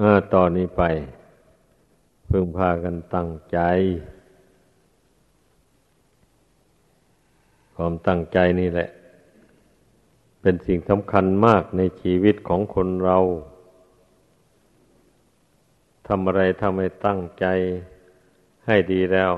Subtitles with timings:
[0.00, 0.02] อ
[0.34, 0.82] ต่อนนี้ไป
[2.30, 3.58] พึงพากันตั้งใจ
[7.74, 8.88] ความตั้งใจนี่แหละ
[10.40, 13.18] เป็นสิ่งสำคัญมากในชีวิตของคนเรา
[16.08, 17.46] ทำอะไรทำให้ตั้งใจ
[18.66, 19.32] ให้ดีแล้ว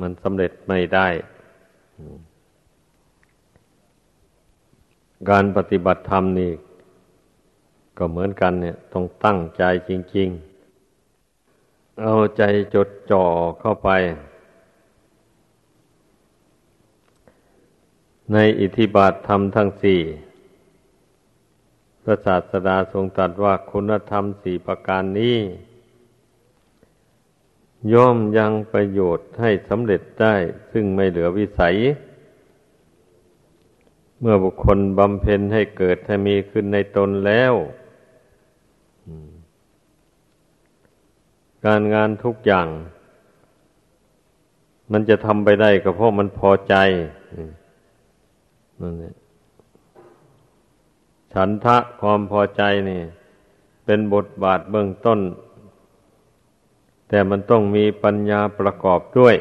[0.00, 1.08] มันสำเร็จไม่ได้
[5.30, 6.50] การปฏิบัติธรรมนี่
[7.98, 10.28] ก็เหมือนกันเนี่ยต้องตั้งใจจริง
[11.14, 12.42] ๆ เอาใจ
[12.74, 13.24] จดจ่อ
[13.60, 13.88] เข้าไป
[18.32, 20.00] ในอิทธิบาทธรรมทั้งสี่
[22.02, 25.38] พระศาสดาทรงตรัสว่าคุณธรรมสี่ประการนี้
[27.92, 30.34] ย่อมยังประโยชน์ให้สำเร็จได้
[30.72, 31.76] ซึ่งไม่เหลือวิสัย
[34.20, 37.52] เมื่อบุคคลบำเพ็ญให้เกิดให้มีขึ้นในตนแล้ว
[41.66, 42.68] การงานทุกอย่าง
[44.92, 46.74] มันจะทำไปได้ก็เพราะมันพอใจ
[48.80, 49.14] นั่นแหละ
[51.32, 53.02] ฉันทะความพอใจนี่
[53.84, 55.20] เป็นบทบาทเบื้องต้น
[57.08, 59.34] แต่มันต้องมีปัญญาประกอบด้วย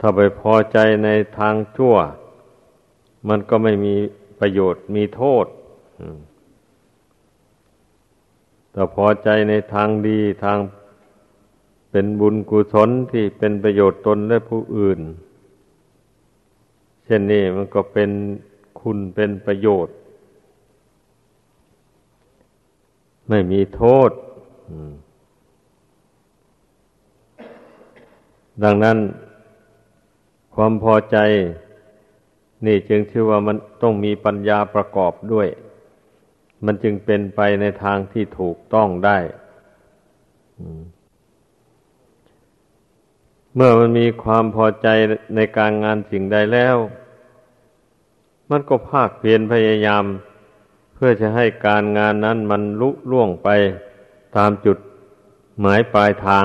[0.00, 1.94] ถ้าไปพอใจในทางชั่ว
[3.28, 3.94] มันก็ไม่มี
[4.40, 5.46] ประโยชน์มีโทษ
[8.72, 10.58] แต่พอใจในทางดีทาง
[11.90, 15.00] เป็นบุญกุศลที่เป็นประโยชน์ตนและผู้อื่น
[17.04, 18.10] เช่นนี้มันก็เป็น
[18.80, 19.94] คุณเป็นประโยชน์
[23.28, 24.10] ไม่มีโทษ
[28.62, 28.98] ดังนั้น
[30.54, 31.16] ความพอใจ
[32.66, 35.48] นี่จึงชื่อว่ามันต้องมีปัญญาประกอบด้วย
[36.64, 39.18] มันจึงเป็นไปในทางที่ถูกต้องได้
[43.54, 44.88] เมื่อมันมีความพอใจ
[45.36, 46.76] ในการงานสิ่งใดแล้ว
[48.50, 50.04] มันก็ภาคเพียรพยายาม
[50.94, 53.48] เพื่อจะให้การงานนั้นมันลุล่วงไป
[54.36, 54.78] ตามจุด
[55.60, 56.44] หมายปลายทาง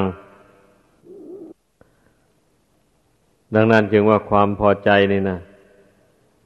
[3.55, 5.39] ดังนั้นจึงว่าความพอใจนี่นะ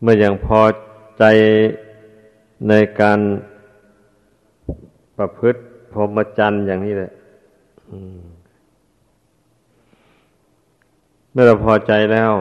[0.01, 0.61] เมื่ออยังพอ
[1.17, 1.23] ใจ
[2.69, 3.19] ในการ
[5.21, 5.59] ประพฤติ
[5.91, 7.11] พรหมจรรย์อย่างนี้เลย
[11.31, 12.31] เมื่อเราพอใจแล้ว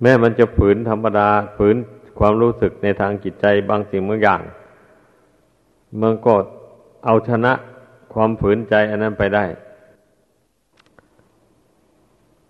[0.00, 1.76] แม้มันจะฝืนธรรมดาฝืน
[2.18, 4.40] ความรู้สึกในทางจิตใจบางสิ่งบางอย่าง
[6.00, 6.34] มันก็
[7.04, 7.52] เอาชนะ
[8.12, 9.44] ความฝืนใจอันนั้นไปได้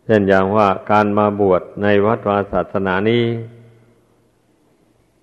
[0.05, 3.25] เช่นอย่างว่าการมาบวชในวัดวาศาสนานี้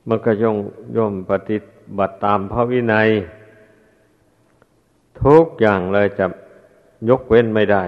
[0.08, 0.58] มันก็ย่อม
[0.98, 1.58] ย่อมปฏิ
[1.98, 3.10] บัติตามพระวินัย
[5.24, 6.26] ทุกอย่างเลยจะ
[7.10, 7.84] ยกเว้นไม่ได้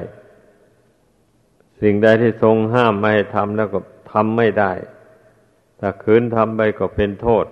[1.81, 3.79] สิ่งใดที่ทรงห้ามไม่ให้ทำแล้วก็
[4.11, 4.72] ทำไม่ได้
[5.79, 7.45] ถ้าคืนทำไปก็เป็นโทษ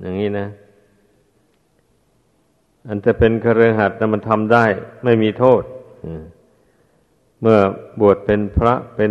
[0.00, 0.48] อย่างนี้นะ
[2.86, 4.64] อันจะเป็นเคฤหัสถ์แต่มันทำได้
[5.04, 5.62] ไม่มีโทษ
[7.40, 7.58] เมื่อ
[8.00, 9.10] บวชเป็นพระเป็น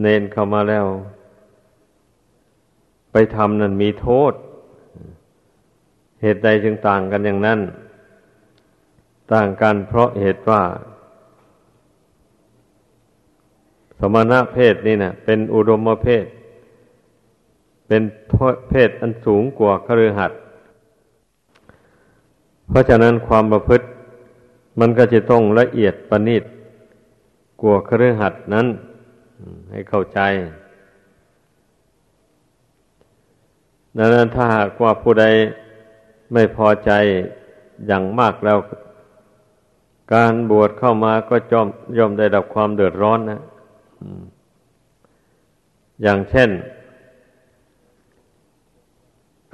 [0.00, 0.86] เนนเข้ามาแล้ว
[3.12, 4.32] ไปทำนั้นมีโทษ
[6.22, 7.60] เหตุใดจึงต่างกันอย่างนั้น
[9.32, 10.62] ต่างกันเพราะเหตุว่า
[13.98, 16.26] สมณะเพศนี่นะเป็นอุดมเพศ
[17.86, 18.02] เป็น
[18.68, 20.40] เพศอันสูงกว่าคฤหัสถ์
[22.68, 23.86] เพราะฉะนั้นความประพฤติ
[24.80, 26.44] มันก็จะต้องละเอียดประณีต
[27.62, 28.66] กว่าคฤหัสถ์นั้น
[29.70, 30.20] ให้เข้าใจ
[33.96, 35.24] ดังนั้นถ้าหากว่าผู้ใด
[36.32, 36.90] ไม่พอใจ
[37.86, 38.58] อย่างมากแล้ว
[40.14, 41.66] การบวชเข้ามาก็จอม
[41.98, 43.40] ย่อมได้รับความเดือดร้อนนะ
[46.02, 46.50] อย่างเช่น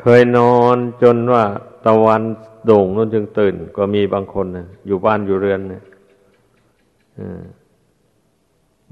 [0.01, 1.45] เคยนอนจนว่า
[1.87, 2.23] ตะวัน
[2.67, 5.83] โด่งนั่นจึงตื่น ก็มีบางคนนะอยู่บ้านอยู่เรือนนะ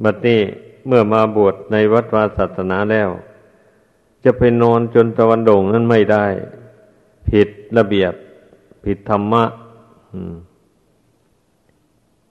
[0.05, 0.41] บัดนี้
[0.87, 3.09] เมื่อมาบวชในวัดวาศาสนาแล้ว
[4.25, 6.25] จะไปนอนจนตะวันโด่งนั้นไม่ได้
[7.29, 8.12] ผิด ระเบียบ
[8.84, 9.44] ผิดธรรมะ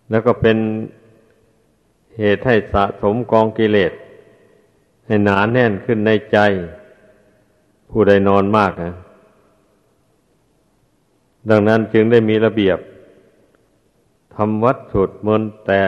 [0.10, 0.58] แล้วก็เป็น
[2.18, 3.92] เหตุให้สะสมกองกิเลส
[5.06, 6.38] ให้หนาแน่นขึ้นในใจ
[7.90, 8.94] ผู้ใดนอนมากนะ
[11.50, 12.78] ดังนั้นจึงได้มีระเบียบ
[14.36, 15.84] ทำวัดสุดมนแต่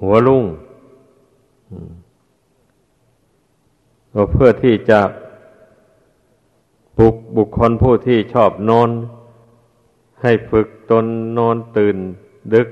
[0.00, 0.44] หัวลุ่ง
[4.12, 5.00] ก็เพื่อที่จะ
[6.98, 8.90] บุกบุคคลผู้ที่ชอบนอน
[10.22, 11.06] ให้ฝึกตน
[11.38, 11.96] นอนตื่น
[12.54, 12.68] ดึก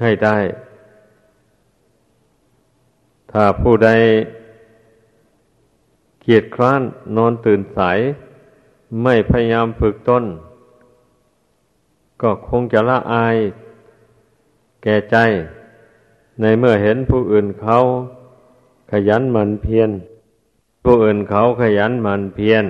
[0.00, 0.38] ให้ได้
[3.32, 3.90] ถ้าผู้ใด
[6.22, 6.82] เกียจคร้าน
[7.16, 7.98] นอนตื่นสาย
[9.02, 10.24] ไม่พยายามฝึกตน
[12.22, 13.36] ก็คงจะละอาย
[14.82, 15.16] แก่ใจ
[16.40, 17.76] ในเมื่อเห็นผู้อื่นเขา
[18.90, 19.90] ขยันหมั่นเพียร
[20.82, 22.66] ผู้อื่นเขาขยันหมั่นเพียร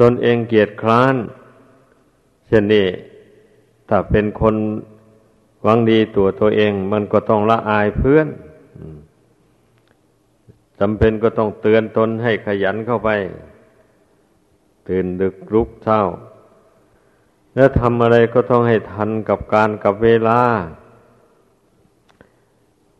[0.00, 1.14] ตนเองเกียจคร้าน
[2.46, 2.86] เช่นนี้
[3.88, 4.56] ถ้าเป็นคน
[5.62, 8.28] หวังดีตัวตัวเอง มันก็ต้องละอายเพื่อน
[10.78, 13.10] จำเป็นก็ต้องเตือนตนให้ขยันเข้าไป
[14.88, 16.00] ตื่นดึกลุกเช้า
[17.54, 20.40] แล้วทำอะไรก็ต้องให้ทันกับการกับเวลา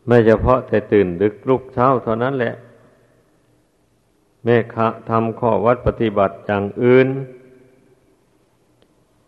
[0.07, 2.55] ไม่เฉพาะแต่ตื่นดึกลุกเช้าเท่านั้นแหละ
[4.43, 7.07] แม่คะทำข้อวัดปฏิบัติอย่างอื่น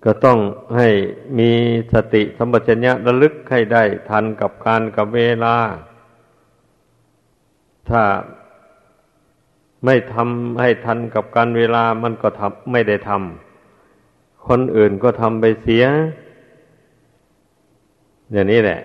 [0.04, 0.40] ก็ต้อง
[0.76, 0.90] ให้
[1.40, 1.52] มี
[1.94, 5.56] สติสัมปชัญญะระลึกให้ได้ทันกับการกับเวลา
[7.90, 8.04] ถ้า
[9.86, 15.86] ไม่ทำให้ทันกับการเวลามันก็ทำไม่ได้ทำคนอื่นก็ทำไปเสีย
[18.32, 18.82] อย่างนี้แหละ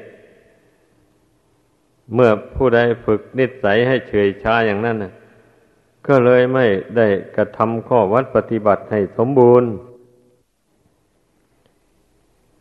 [2.14, 5.12] เมื่อผู้ใดฝึกนิสัยให้เฉยชาอย่างนั้นนะ
[6.08, 6.67] ก็เลยไม่
[6.97, 7.06] ได้
[7.37, 9.70] กระทำข้อวัดปฏิบัติให้สมบูรณ์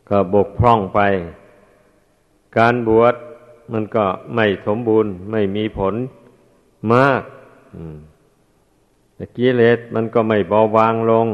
[0.08, 1.00] ก็บกพร่องไป
[2.58, 3.14] การบวช
[3.72, 4.04] มันก็
[4.34, 5.94] ไม่สมบูรณ์ ไม่มีผล
[6.92, 7.22] มาก
[9.36, 11.28] กิเลสมันก็ไม่เบาบางลง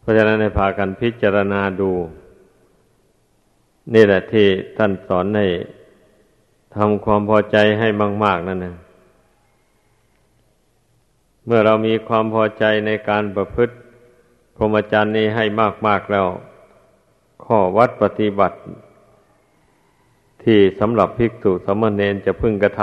[0.00, 1.90] เพราะฉะนั้นในพากันพิจารณาดู
[3.94, 5.46] นี่แหละที่ท่านสอนให้
[6.78, 7.88] ทำความพอใจให้
[8.24, 8.76] มาก ๆนั่นนะ
[11.46, 13.74] เมื่อเรามีความพอใจในการประพฤติ
[14.56, 15.44] พรหมจรรย์นี้ให้
[15.86, 16.26] มากๆแล้ว
[17.44, 18.56] ข้อวัดปฏิบัติ
[20.42, 22.80] ที่สำหรับภิกษุสมณเณรจะพึงกระท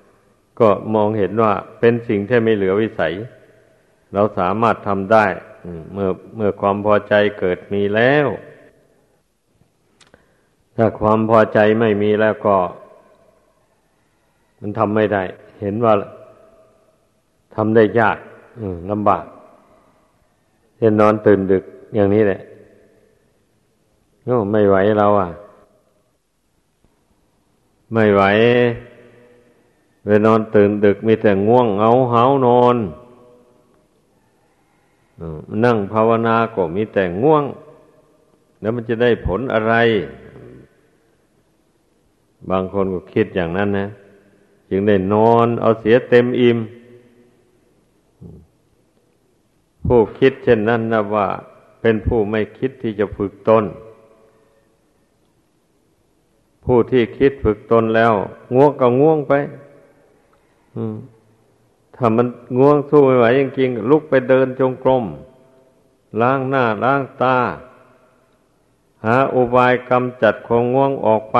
[0.00, 3.14] ำก็มองเห็นว่าเป็นสิ่งที่ไม่เหลือวิสัย
[4.12, 5.26] เราสามารถทำได้
[5.92, 8.26] เมื่อเมื่อความพอใจเกิดมีแล้ว
[10.76, 12.56] ถ้าความพอใจไม่มีแล้วก็
[14.60, 15.22] มันทำไม่ได้
[15.60, 15.92] เห็นว่า
[17.54, 18.18] ทำได้ยาก
[18.90, 19.24] ลำบาก
[20.76, 21.64] เช่นนอนตื่นดึก
[21.94, 22.40] อย่างนี้แหละ
[24.26, 25.30] ก็ไม่ไหวเราอะ
[27.92, 28.22] ไม่ไหว
[30.04, 32.76] ไปนอนตื่นดึกมีแต่ง่วงเหงาเหานอน
[35.64, 37.44] นั่งภาวนาก็มีแต่ง่วง
[38.60, 39.74] แล้วมันจะได้ผลอะไร
[42.50, 43.88] บางคนก็คิดอย่างนั้นนะ
[44.70, 46.58] จึงได้นอนเอาเสียเต็มอิ่ม
[49.86, 51.26] ผู้คิดเช่นนั้นนะว่า
[51.80, 53.64] เป็นผู้ไม่คิดที่จะฝึกตน
[56.64, 58.12] ผู้ที่คิดฝึกตนแล้ว
[58.54, 59.32] ง่วงก็ง่วงไป
[61.96, 62.26] ถ้ามัน
[62.58, 65.04] ง่วงสู้ไม่ไหวจริงๆลุกไปเดินจงกรม
[66.20, 67.36] ล้างหน้าล้างตา
[69.04, 71.38] หาอุบายกำจัดความง่วงออกไป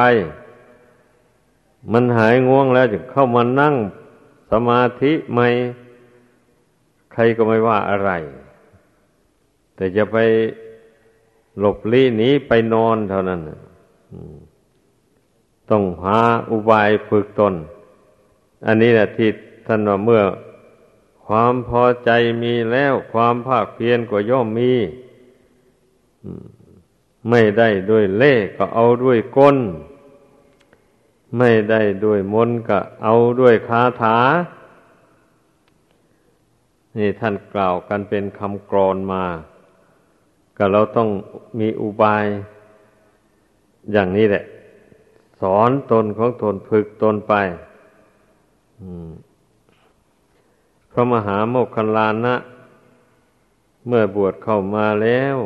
[1.92, 3.74] มันหายง่วงแล้วจึงเข้ามานั่ง
[4.50, 5.46] สมาธิใหม่
[7.12, 8.10] ใครก็ไม่ว่าอะไร
[9.74, 10.16] แต่จะไป
[11.58, 13.40] หลบลี้หนีไปนอนเท่านั้น
[15.70, 16.18] ต้องหา
[16.50, 17.54] อุบายฝึกตน
[18.66, 19.28] อันนี้แหละที่
[19.66, 20.22] ท่านว่าเมื่อ
[21.26, 22.10] ความพอใจ
[22.42, 24.72] มีแล้วความภาคเพียรก็ย่อมมี
[27.28, 29.56] ไม่ได้ด้วยเล่ก็เอาด้วยก้น
[31.36, 34.18] ไม่ได้ด้วยมนก็เอาด้วยคาถา
[36.96, 39.24] นี่ท่านกล่าวกันเป็นคำกรอนมา
[40.56, 41.08] ก็เราต้อง
[41.60, 42.24] มีอุบาย
[43.92, 44.44] อย่างนี้แหละ
[45.40, 47.34] สอนตนของตนฝึกตนไป
[50.90, 52.36] พระมหาโมคคัลลานะ
[53.86, 55.36] เมื่อบวชเข้ามาแล้ว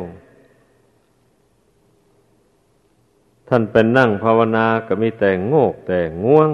[3.47, 6.51] ท่านเป็นนั่งภาวนาก็มีแต่โงกแต่ง่วง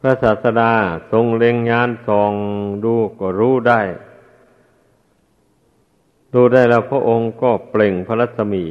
[0.00, 0.72] พระศาสดา
[1.10, 2.32] ทรงเล็งยานส่อง
[2.84, 3.80] ดูก็รู้ได้
[6.34, 8.64] ดูได้แล้วพระองค์ก็เปล่งพระรัศมี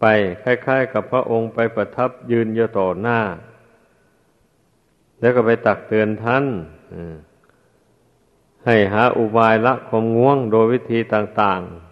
[0.00, 0.04] ไป
[0.42, 3.20] คล้าย ๆ กับพระองค์ไปประทับยืนอยู่ต่อหน้า
[5.20, 6.44] แล้วก็ไปตักเตือนท่าน
[8.64, 11.85] ให้หาอุบายละความง่วงโดยวิธีต่าง ๆ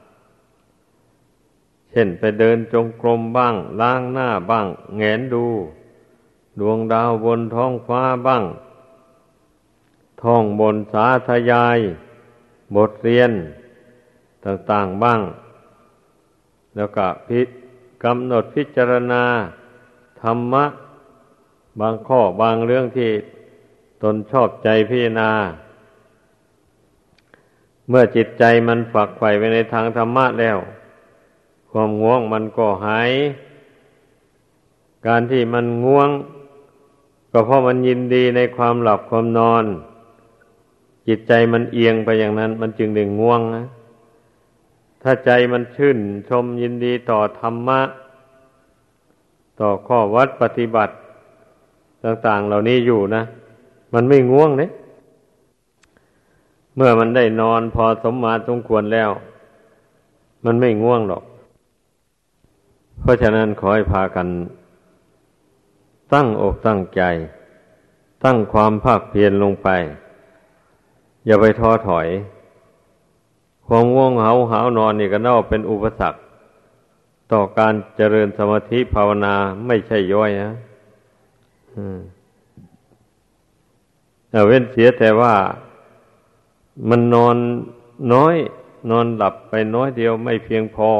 [1.94, 5.46] ช่นไปเดินจงกรมบ้าง ล้างหน้าบ้าง แงนดู
[6.60, 8.44] ดวงดาวบนท้องฟ้าบ้าง
[10.22, 11.78] ท่องบนสาธยาย
[12.76, 13.32] บทเรียน
[14.44, 15.20] ต่างๆบ้าง
[16.76, 17.40] แล้วก็พิ
[18.04, 19.24] กำหนดพิจารณา
[20.22, 20.64] ธรรมะ
[21.80, 23.10] บางข้อบางเรื่องที่
[24.02, 25.30] ตนชอบใจพิจารณา
[27.88, 30.58] เมื่อจิตใจมันฝักใฝ่ไปในทางธรรมะแล้ว
[31.76, 33.10] ความง่วงมันก็หาย
[35.06, 36.10] การที่มันง่วง
[37.32, 39.64] ก็เพราะมันยินดีในความหลับความนอน
[41.08, 43.64] จิตใจมันเอียงไปอย่างนั้น มันจึงดึงง่วงนะ
[45.02, 47.80] ถ้าใจมันชื่นชมยินดีต่อธรรมะ
[49.60, 50.94] ต่อข้อวัดปฏิบัติ
[52.04, 53.22] ต่าง ๆ เหล่านี้อยู่นะ
[53.94, 54.70] มันไม่ง่วงเนี่ย
[56.76, 59.10] เมื่อมันได้นอนพอสมมาสมควรแล้ว
[60.44, 61.24] มันไม่ง่วงหรอก
[63.04, 64.28] เพราะฉะนั้นขอให้พากัน
[66.14, 67.02] ตั้งอกตั้งใจ
[68.24, 69.68] ตั้งความภาคเพียรลงไป
[71.26, 72.08] อย่าไปท้อถอย
[73.66, 76.20] ความง่วงเหาหานอนนี่ก็น่าเป็นอุปสรรค
[77.32, 79.34] ต่อการเจริญสมาธิภาวนา
[79.66, 80.52] ไม่ใช่ย่อยนะ
[84.30, 85.34] แต่เว้นเสียแต่ว่า
[86.88, 87.36] มันนอน
[88.12, 88.34] น้อย
[88.90, 90.90] นอนหลับไปน้อยเดียวไม่เพียงพอ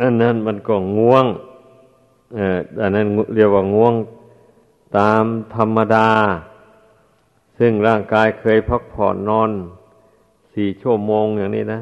[0.00, 1.26] อันนั้นมันก็ง่วง
[2.34, 3.94] เอออันนั้นเรียกว่าง่วง
[4.98, 6.08] ตามธรรมดา
[7.58, 9.50] ซึ่งร่างกายเคยพักผ่อนนอน
[10.54, 11.80] สี่ชั่วโมงอย่างนี้นะ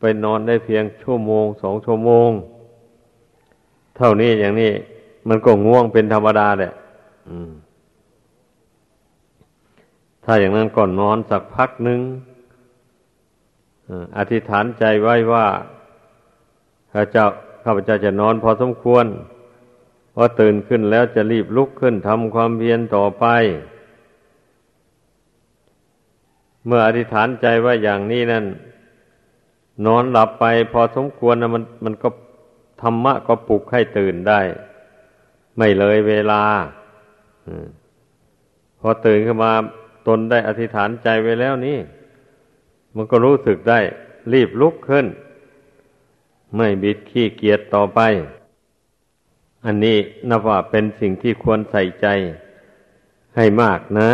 [0.00, 2.30] ไปนอนได้เพียงชั่วโมงสองชั่วโมง
[3.96, 4.72] เท่านี้อย่างนี้
[5.28, 6.72] มันก็ง่วงเป็นธรรมดาแหละ
[10.24, 12.00] ถ้าอย่างนั้นก่อนนอนสักพักหนึ่ง
[14.16, 15.46] อธิษฐานใจไว้ว่า
[16.98, 17.26] ข้าเจ้า
[17.64, 19.06] ข้าพเจ้าจะนอนพอสมควร
[20.14, 23.26] พอตื่นขึ้นแล้วจะรีบลุกขึ้นทำความเพียรต่อไป
[26.66, 28.44] เมื่ออธิษฐานใจว่าอย่างนี้นั่น
[29.86, 32.08] นอนหลับไปพอสมควรนะมันมันก็
[32.82, 34.40] ธรรมะก็ปลุกให้ตื่นได้
[35.56, 36.42] ไม่เลยเวลา
[38.80, 39.52] พอตื่นขึ้นมา
[40.08, 41.78] ตนได้อธิษฐานใจไว้แล้วนี่
[42.96, 43.80] มันก็รู้สึกได้
[44.32, 45.06] รีบลุกขึ้น
[46.56, 48.00] ไม่บิดขี้เกียจต่อไป
[49.64, 52.06] อันนี้นับว่าเป็นสิ่งที่ควรใส่ใจ
[53.36, 54.10] ให้มากนะ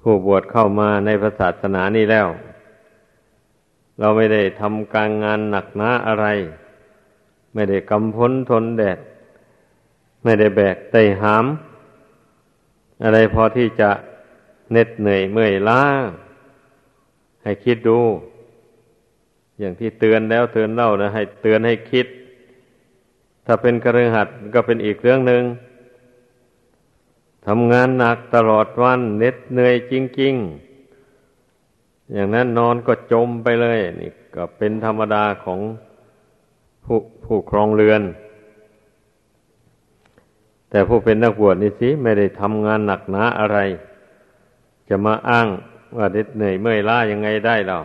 [0.00, 1.08] ผู้บวชเข้ามาใน
[1.40, 2.28] ศาสนานี้แล้ว
[3.98, 6.26] เราไม่ได้ทำการงานหนักหนาอะไร
[7.54, 8.98] ไม่ได้กำพ้นทนแดด
[10.22, 11.44] ไม่ได้แบกไตหาม
[13.04, 13.90] อะไรพอที่จะ
[14.70, 15.82] เหน็ดเหนื่อยเมื่อยล้า
[17.42, 17.98] ให้คิดดู
[19.58, 22.06] อย่างที่เตือนแล้วเตือนเล่านะให้เตือนให้คิด
[23.46, 25.42] ถ้าเป็นกระเรืองหัดก็เป็นอีกเรื่องหนึ่ง
[27.46, 30.34] ทำงานหนักตลอดวันเหน็ดเหนื่อยจริง
[31.22, 35.60] ๆ อย่างนั้นนอนก็จมไปเลย นี่ก็เป็นธรรมดาของ
[36.84, 38.02] ผู้ผู้ครองเรือน
[40.70, 43.58] แต่ผู้เป็นนักบวชนี่สิไม่ได้ทำงานหนักหนาอะไร
[44.88, 45.48] จะมาอ้าง
[45.96, 47.80] ว่าเด็ดเหนื่อยเมื่อยล้ายังไงได้หรอ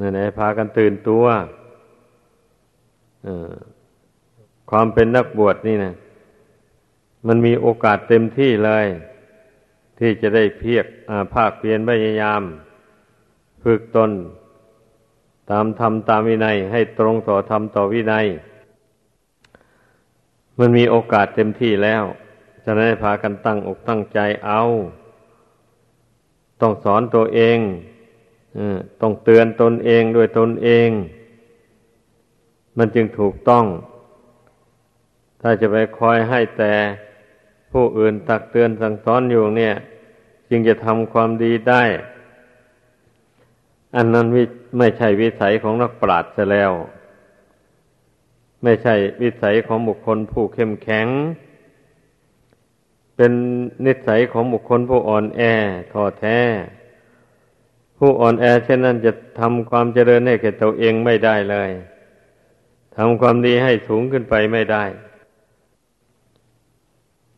[0.00, 1.24] นๆพากันตื่นตัว
[4.70, 5.94] ความเป็นนักบวชนี่นะ
[7.26, 8.86] มันมีโอกาสเต็มที่เลย
[9.98, 10.86] ที่จะได้เพียก
[11.34, 12.42] ภาคเพียนพยายาม
[13.62, 14.10] ฝึกตน
[15.50, 18.26] ตามธรรมตามวินัย ให้ตรงต่อธรรมต่อวินัย
[20.58, 22.02] มันมีโอกาสเต็มที่แล้ว
[22.64, 24.62] จะได้พากันตั้งอกตั้งใจเอา
[26.60, 27.58] ต้องสอนตัวเอง
[29.00, 30.88] ต้องเตือนตนเองด้วยตนเอง
[32.78, 33.64] มันจึงถูกต้อง
[35.40, 36.72] ถ้าจะไปคอยให้แต่
[37.72, 39.74] ผู้อื่นตักเตือนสั่งสอนอยู่เนี่ย
[40.50, 41.82] จึงจะทำความดีได้
[43.96, 44.26] อันนั้น
[44.78, 46.72] ไม่ใช่วิสัยของนักปราชญ์จะแล้ว
[48.62, 51.06] ไม่ใช่วิสัยของบุคคลผู้เข้มแข็ง
[53.16, 53.32] เป็น
[53.86, 55.40] นิสัยของบุคคลผู้อ่อนแอ
[55.92, 56.38] ท้อแท้
[57.98, 61.70] ผู้อ่อนแอเช่นนั้นจะทำความเจริญให้แก่ตัวเองไม่ได้เลย
[62.96, 64.84] ทำความดีให้สูงขึ้นไปไม่ได้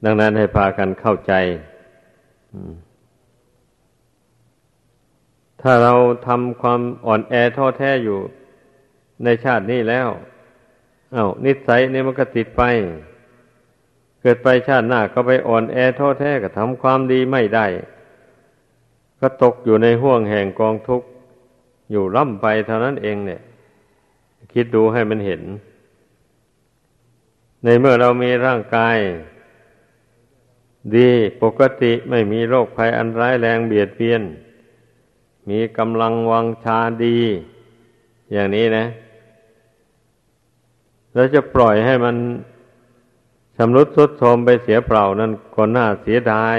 [0.04, 1.32] ดังนั้นให้พากันเข้าใจ
[5.62, 5.94] ถ้าเรา
[6.26, 8.18] ทำความอ่อนแอท้อแท้อยู่
[9.24, 10.08] ในชาตินี้แล้ว
[11.12, 12.62] เอา้านิสัยนี่มันก็ติดไป
[14.20, 17.66] เกิดไปชาติหน้าก็ไปอ่อนแอท้อแท้ก็ทำความดีไม่ได้
[19.20, 21.08] ก็ตกอยู่ในห่วงแห่งกองทุกข์
[21.90, 23.40] อยู่ร่ำไปเท่านั้นเองเนี่ย
[24.52, 25.42] คิดดูให้มันเห็น
[27.64, 28.96] ในเมื่อเรามีร่างกาย
[30.96, 31.10] ดี
[31.42, 34.22] ปกติไม่มีโรคภัยอันร้ายแรงเบียดเบียน
[35.48, 37.18] มีกำลังวังชาดี
[38.32, 38.84] อย่างนี้นะ
[41.14, 42.16] แล้วจะปล่อยให้มัน
[43.56, 46.58] ชำรุดทรุดโทรมไปเสียเปล่านั้นก็น่าเสียดาย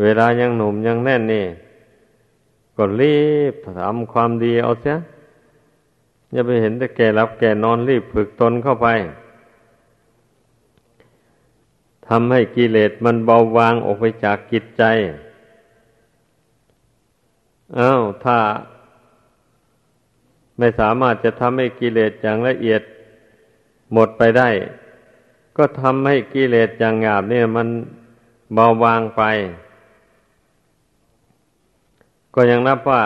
[0.00, 1.46] เวลายังหนุ่มยังแน่นนี่
[2.76, 3.18] ก็รี
[3.52, 4.96] บทำความดีเอาเสีย
[6.32, 8.88] อย่าไปเห็นแต่แก่รับแก่นอนรีบฝึกตนเข้าไป
[12.08, 14.82] ทำให้กิเลสมันเบาบางออกไปจากกิจใจ
[17.78, 18.38] อา้าว ถ้า
[20.58, 22.82] ไม่สามารถจะทำให้กิเลสอย่างละเอียด
[23.92, 24.48] หมดไปได้
[25.56, 27.68] ก็ทำให้กิเลสอย่างหยาบเนี่ยมัน
[28.54, 29.22] เบาบางไป
[32.34, 33.02] ก็ยังนับว่า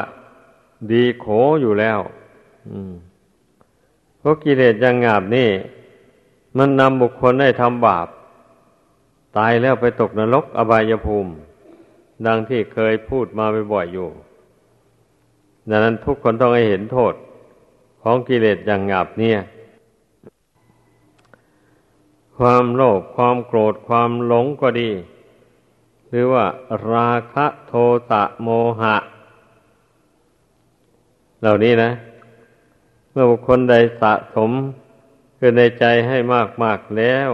[0.91, 1.27] ดีโข
[1.61, 1.99] อยู่แล้ว
[4.19, 5.51] เพราะกิเลสย่างาบนี่
[6.59, 8.09] มันนำบุคคลให้ทำบาป
[9.37, 11.33] ตายแล้วไปตกนรกอบายภูมิ
[12.27, 14.09] ดังที่เคยพูดมาบ่อยๆอยู่
[15.69, 17.15] ดังนั้นทุกคนต้องให้เห็นโทษ
[18.03, 19.39] ของกิเลสอย่างหยาบเนี่ย
[22.39, 24.91] ความโลภความโกรธความหลงก็ดี
[26.09, 26.45] หรือว่า
[26.93, 27.73] ราคะโท
[28.09, 28.49] สะโม
[28.81, 28.97] หะ
[31.41, 31.91] เหล่านี้นะ
[33.11, 34.51] เมื่อบุคคลใดสะสม
[35.39, 37.31] คือในใจให้มากมากแล้ว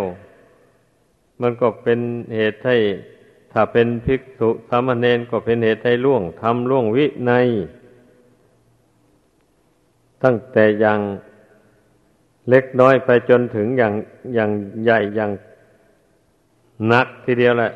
[1.41, 1.99] มันก็เป็น
[2.37, 2.77] เหตุให้
[3.53, 7.33] ถ้าเป็นภิกษุสามเณรก็เป็นเหตุให้ล่วงทำล่วงวิใน
[10.23, 11.01] ตั้งแต่อย่าง
[12.51, 13.95] เล็กน้อยไปจนถึงอย่าง
[14.35, 14.51] อย่าง
[14.85, 15.31] ใหญ่อย่าง
[16.89, 17.73] หนักทีเดียวแหละ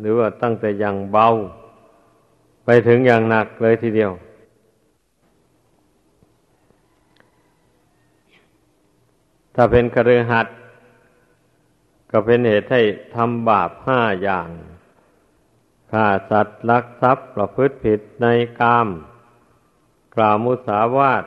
[0.00, 1.26] หรือว่าตั้งแต่อย่างเบา
[2.64, 4.12] ไปถึงอย่างหนักเลยทีเดียว
[9.54, 10.46] ถ้าเป็นกระหัด
[12.10, 12.82] ก็เป็นเหตุให้
[13.14, 14.48] ทำบาปห้าอย่าง
[15.90, 18.26] ฆ่าสัตว์ลักทรัพย์ประพฤติผิดใน
[18.60, 18.88] กาม
[20.14, 21.24] กล่าวมุสาวาท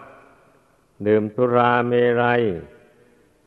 [1.07, 2.41] ดื่มสุราเมรัย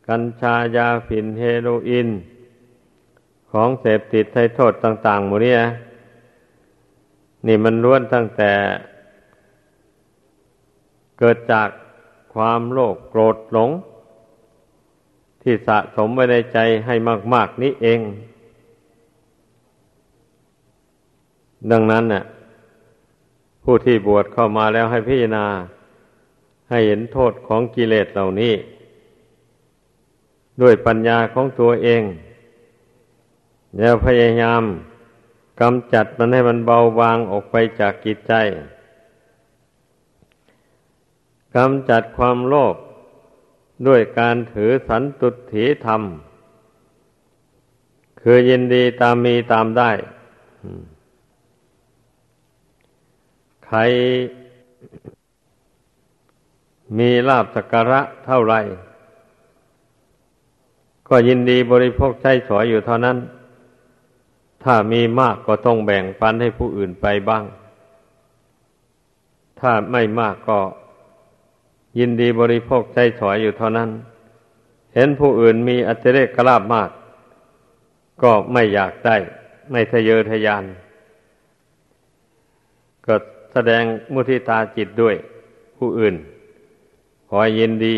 [0.08, 2.08] กัญชายาฝิ่นเฮโรอีน
[3.50, 5.60] ของเสพติดให้โทษต่างๆหมดเนี่ย
[7.46, 8.52] นี่มันล้วนตั้งแต่
[11.18, 11.68] เกิดจาก
[12.34, 13.70] ความโลภโกรธหลง
[15.48, 16.94] ที่สะสมไว้ในใจให้
[17.32, 18.00] มาก ๆนี้เอง
[21.70, 22.22] ดังนั้นน่ะ
[23.62, 25.46] ผู้ที่บวชเข้ามาแล้วให้พิจารณา
[26.70, 28.54] ให้เห็นโทษของกิเลสเหล่านี้
[30.62, 32.02] ด้วยปัญญาของตัวเอง
[33.78, 34.62] แล้วพยายาม
[35.60, 38.32] กำจัดมันให้มันเบาบางออกไปจากกิจใจ
[41.56, 42.76] กำจัดความโลภ
[43.86, 46.02] ด้วยการถือสันตุถีธรรม
[48.20, 49.90] คือยินดีตามมีตามได้
[53.66, 53.78] ใคร
[56.98, 58.54] มีลาบสักการะเท่าไร
[61.08, 63.16] ก็ยินดีบริโภคใช้สอยอยู่เท่านั้น
[64.64, 67.44] ถ้ามีมากก็ต้องแบ่งปันให้ผู้อื่นไปบ้าง
[69.60, 70.58] ถ้าไม่มากก็
[71.98, 73.90] ยินดีบริโภคใช้อยอยู่เท่านั้น
[74.94, 76.90] เห็นผู้อื่นมีอัตเลกลาบมาก
[78.22, 79.16] ก็ไม่อยากได้
[79.70, 80.64] ไม่ทะเยอทะยาน
[83.06, 83.14] ก็
[83.52, 83.82] แสดง
[84.12, 85.16] มุทิตาจิตด้วย
[85.76, 86.14] ผู้อื่น
[87.28, 87.96] ขอยยินดี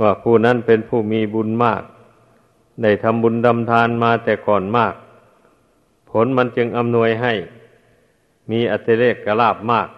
[0.00, 1.82] ว่าผู้นั้นเป็นผู้มีบุญมาก
[2.82, 4.94] ได้ทำบุญดำทานมาแต่ก่อนมาก
[6.10, 7.32] ผลมันจึงอำนวยให้
[8.50, 9.88] มีอัติเลกกลาบมาก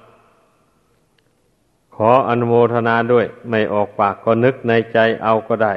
[1.94, 5.74] ขออนุโมทนาด้วย ไม่ออกปากก็นึกในใจเอาก็ได้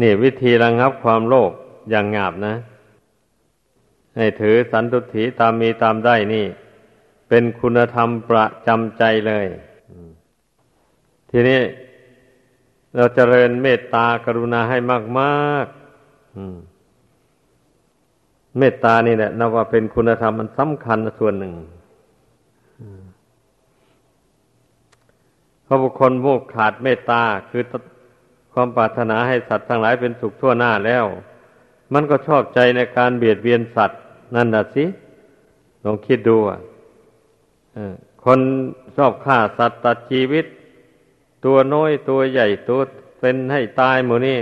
[0.00, 1.52] นี่วิธีระงับความโลภ
[1.90, 2.54] อย่างงาบนะ
[4.16, 6.46] ให้ถือสันตุถีตามมีตามได้นี่
[7.28, 9.46] เป็นคุณธรรมประจำใจเลย
[11.30, 11.60] ทีนี้
[12.94, 14.78] เราจเจริญเมตตากรุณาให้
[15.18, 15.74] มากๆ
[18.58, 21.54] เมตตานี่แหละนับว่าเป็นคุณธรรมมันสำคัญส่วนหนึ่ง
[25.70, 27.62] พราะบุคคลผู้ขาดเมตตาคือ
[28.52, 31.04] ความปรารถนาให้สัตว์ทั้งหลายเป็นสุขทั่วหน้าแล้ว
[31.92, 34.00] มันก็ชอบใจในการเบียดเบียนสัตว์
[34.34, 34.84] นั่นน่ะสิ
[35.84, 36.58] ลองคิดดูอะ
[38.24, 38.40] คน
[38.96, 40.44] ชอบฆ่าสัตว์ตัดชีวิต
[41.44, 42.80] ตัวน้อยตัวใหญ่ตัว
[43.20, 44.40] เป็นให้ตายหมดนี่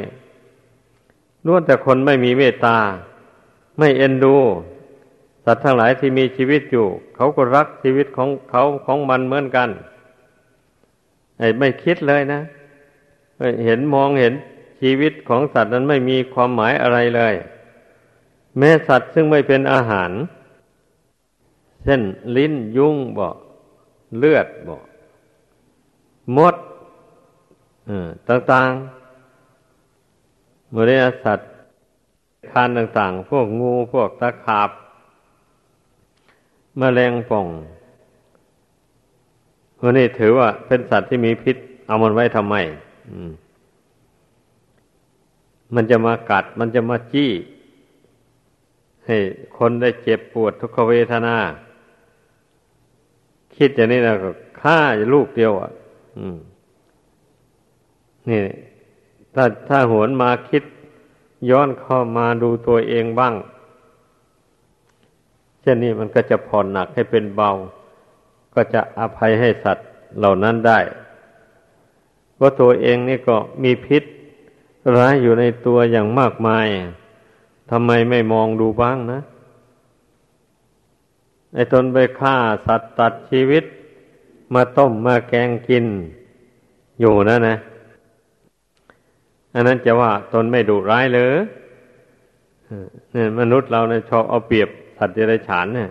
[1.47, 2.79] ล้วนแต่คนไม่มีเมตตา
[3.79, 4.37] ไม่เอ็นดู
[5.45, 6.87] สัตว์ทั้งหลายที่มีชีวิตอยู่
[7.17, 9.69] เขาก็รักชีวิตของเขาของมันเหมือนกัน
[11.39, 12.41] ไอ้ไม่คิดเลยนะ
[13.65, 14.35] เห็นมองเห็น
[14.81, 17.35] ชีวิตของสัตว์นั้นไม่มีความหมายอะไรเลย
[18.59, 20.11] แม้สัตว์ซึ่งไม่เป็นอาหาร
[21.85, 22.03] เช่น
[22.37, 23.29] ลิ้นยุงบ่
[24.17, 24.79] เลือดบ่
[26.37, 26.55] มด
[28.29, 31.51] ต่างๆมริยสัตว์
[32.51, 34.71] คานต่างๆ พวกงูพวกตะขาบ
[36.81, 37.47] มแมลงป่อง
[39.81, 42.55] วันนี้ถือว่าเป็นสัตว์ที่มีพิษ เอามันไว้ทำไม
[45.75, 47.31] มันจะมากัด มันจะมาจี้
[49.07, 49.17] ให้
[49.59, 51.37] คนได้เจ็บปวดทุกขเวทนา
[53.57, 54.79] คิดอย่างนี้นะก็ฆ่า
[55.15, 55.71] ลูกเดียวอะ
[58.29, 58.43] นี่
[59.35, 60.63] ถ้าถ้าหวนมาคิด
[61.51, 63.35] ย้อนเข้ามาดูตัวเองบ้าง
[65.61, 67.51] เช่นนี้มันก็จะผ่อนหนักให้เป็นเบา
[68.57, 69.89] ก็จะอภัยให้สัตว์
[70.19, 70.81] เหล่านั้นได้
[72.35, 74.03] เพราะตัวเองนี่ก็มีพิษ
[74.97, 76.67] ร้ายอยู่ในตัวอย่างมากมาย
[77.71, 79.21] ทำไมไม่มองดูบ้างนะ
[81.55, 83.65] ไอ้ตนไปฆ่าสัตว์ตัดชีวิต
[84.55, 85.85] มาต้มมาแกงกิน
[87.01, 87.57] อยู่นะนะ
[89.55, 91.37] อันนั้นจะว่าตนไม่ดุร้ายเลย
[93.13, 95.91] เนี่ยมนุษย์เราเนี่ยชอบเอาเปรียบสัตว์เดรัจฉานเนี่ย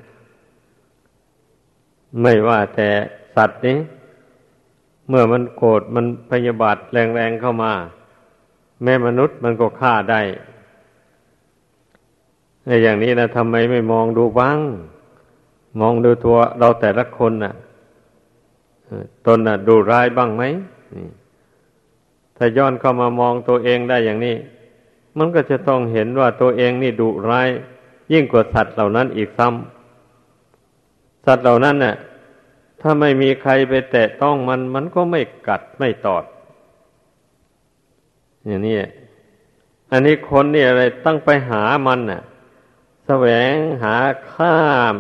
[2.21, 2.89] ไม่ว่าแต่
[3.36, 3.78] สัตว์นี้
[5.10, 7.73] เมื่อมันโกรธมันพยาบาทแรงๆเข้ามา
[8.84, 10.21] แม่มนุษย์มันก็ฆ่าได้
[12.65, 14.60] ในอย่างนี้นะทำไมไม่มองดูบ้าง
[15.80, 17.54] มองดูตัวเราแต่ละคนนะ่ะ
[19.28, 20.43] ตนนะ่ะ ดูร้ายบ้างไหม
[22.38, 24.36] ถ้าย้อนเข้ามามองตัวเองได้อย่างนี้
[25.17, 27.49] มันก็จะต้องเห็นว่าตัวเองนี่ดุร้าย
[28.13, 29.85] ยิ่งกว่าสัตว์เหล่านั้นอีกซ้ำ
[31.26, 31.96] สัตว์เหล่านั้นน่ะ
[32.82, 36.24] ถ้าไม่มีใครไปแตะต้องมัน มันก็ไม่กัดไม่ตอด
[38.46, 38.76] อย่างนี้
[39.92, 42.22] อันนี้คนนี่อะไรตั้งไปหามันน่ะ
[43.06, 43.96] แสวงหา
[44.32, 44.60] ข้า
[44.94, 44.96] ม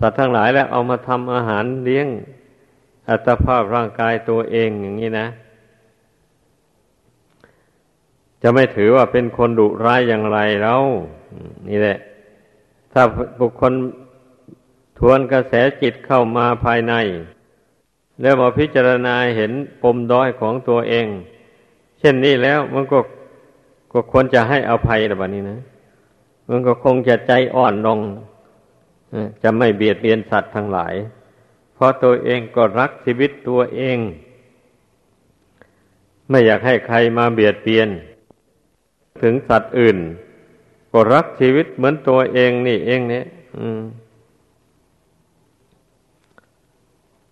[0.00, 2.06] สัตว์ทั้งหลายแล้วเอามาทำอาหารเลี้ยง
[3.08, 5.26] อัตภาพร่างกายตัวเองอย่างนี้นะ
[8.42, 10.82] จะไม่ถือว่าเป็นคนดุร้ายอย่างไรแล้ว
[11.68, 11.98] นี่แหละ
[12.92, 13.02] ถ้า
[13.40, 13.72] บุคคล
[14.98, 16.94] ทวนกระแสจิตเข้ามาภายใน
[18.22, 21.06] แล้วมาพิจารณาเห็นปมด้อยของตัวเอง
[21.98, 22.98] เช่นนี้แล้วมันก็
[23.92, 25.60] ก็ควรจะให้อภัยแบบนี้นะ
[26.48, 27.98] มันก็คงจะใจอ่อนลง
[29.42, 30.94] จะไม่เบียดเบียนสัตว์ทั้งหลาย
[31.74, 33.98] เพราะตัวเองก็รักชีวิตตัวเอง
[36.28, 37.88] ไม่อยากให้ใครมาเบียดเบียน
[39.22, 39.98] ถึงสัตว์อื่น
[40.92, 43.24] ก็รักชีวิตเหมือนตัวเองนี่เองเนี่ย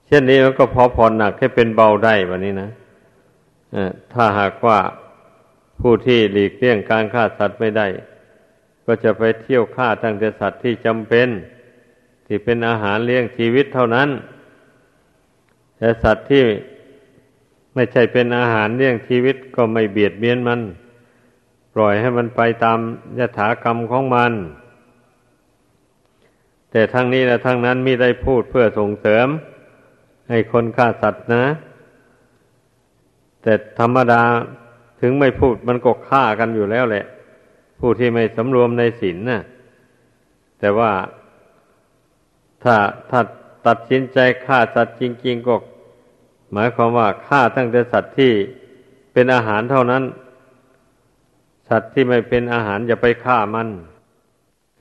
[0.07, 2.71] เช่นนี้มันก็พอผ่อนหนักให้เป็นเบาได้แบบนี้นะ
[4.13, 4.79] ถ้าหากว่า
[5.81, 7.87] ผู้ที่หลีกเลี่ยงการฆ่าสัตว์ไม่ได้
[8.87, 11.29] ก็จะไปเที่ยวฆ่าตั้งแต่สัตว์ที่จำเป็น
[12.27, 14.09] ที่เป็นอาหารเลี้ยงชีวิตเท่านั้น
[15.79, 16.45] แต่สัตว์ที่
[17.75, 20.61] ไม่ใช่เป็นอาหารเลี้ยงชีวิตก็ไม่เบียดเบียนมัน
[21.75, 22.79] ปล่อยให้มันไปตาม
[23.19, 24.33] ยถากรรมของมัน
[26.71, 29.29] แต่ทั้งนี้และทั้งนั้นมิได้พูดเพื่อส่งเสริม
[30.29, 31.45] ให้คนฆ่าสัตว์นะ
[33.43, 34.23] แต่ธรรมดา
[35.01, 37.05] ถึงไม่พูดมันก็ฆ่ากันอยู่แล้วแหละ
[37.81, 39.43] ผู้ที่ไม่สำรวมในศีลน่ะ
[40.61, 40.93] แต่ว่า
[42.63, 42.77] ถ้า
[43.11, 43.21] ถ้า
[43.67, 45.55] ตัดสินใจฆ่าสัตว์จริง ๆ ก็
[46.53, 48.33] หมายความว่าฆ่าตั้งแต่สัตว์ที่
[49.13, 50.03] เป็นอาหารเท่านั้น
[51.69, 53.69] สัตว์ที่ไม่เป็นอาหารอย่าไปฆ่ามัน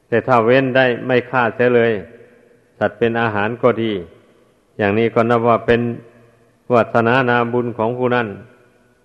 [0.08, 1.91] แต่ถ้าเว้นได้ไม่ฆ่าเสียเลย
[2.79, 3.91] สัตว์เป็นอาหารก็ดี
[4.77, 5.81] อย่างนี้ก็นับว่าเป็น
[6.73, 8.27] วัฒนานาบุญของผู้นั้น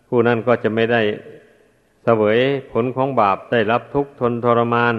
[0.09, 1.03] ผู้นั้นก็จะไม่ได้
[2.03, 2.39] เสวย
[2.71, 4.95] ผลของบาปได้รับทุกข์ทนทรมาน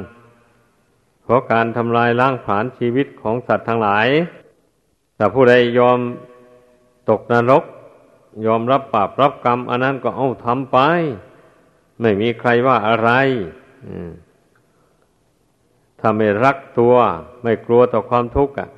[1.23, 4.07] เพราะการทำลายล้างผลาญชีวิตของสัตว์ทั้งหลาย
[5.15, 5.99] แต่ผู้ใดยอม
[7.10, 7.63] ตกนรก
[8.45, 10.77] ยอมรับบาปรับกรรม อันนั้นก็เอาทำไป
[12.01, 13.10] ไม่มีใครว่าอะไร
[15.99, 16.95] ถ้าไม่รักตัว
[17.43, 18.69] ไม่กลัวต่อความทุกข์อะ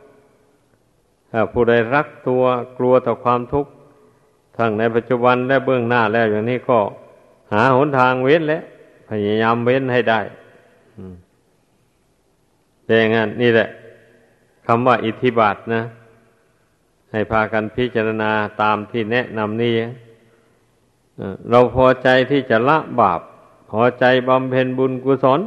[1.51, 2.43] ผู้ใดรักตัว
[2.77, 3.71] กลัวต่อความทุกข์
[4.57, 6.79] ทั้งในปัจจุบันและเบื้องหน้าแล้วอย่างนี้ก็
[7.53, 8.63] หาหนทางเว้นแล้ว
[9.09, 10.19] พยายามเว้นให้ได้
[12.85, 13.69] เป็นอย่างนั้นนี่แหละ
[14.67, 15.83] คำว่าอิทธิบาทนะ
[17.11, 19.73] ให้พากันพิจารณาตามที่แนะนำนี้
[21.49, 23.21] เราพอใจที่จะละบาป
[23.71, 25.39] พอใจบำเพ็ญบุญกุศล